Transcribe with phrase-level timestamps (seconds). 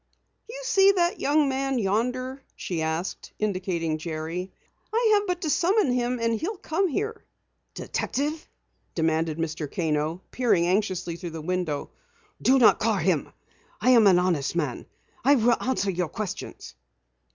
[0.49, 4.51] "You see that young man yonder?" she asked, indicating Jerry.
[4.91, 7.23] "I have but to summon him and he'll come here."
[7.75, 8.49] "Detective?"
[8.95, 9.71] demanded Mr.
[9.71, 11.91] Kano, peering anxiously through the window.
[12.41, 13.31] "Do not call him!
[13.79, 14.87] I am an honest man.
[15.23, 16.73] I will answer your questions."